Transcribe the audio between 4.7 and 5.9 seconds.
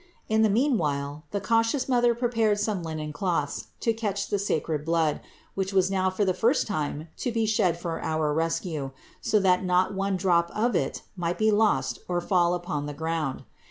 blood, which